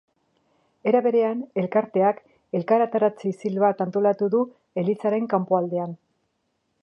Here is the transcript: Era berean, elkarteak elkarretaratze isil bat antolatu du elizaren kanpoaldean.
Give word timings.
Era 0.91 1.01
berean, 1.07 1.43
elkarteak 1.63 2.23
elkarretaratze 2.61 3.29
isil 3.33 3.61
bat 3.65 3.85
antolatu 3.87 4.33
du 4.37 4.41
elizaren 4.85 5.33
kanpoaldean. 5.37 5.97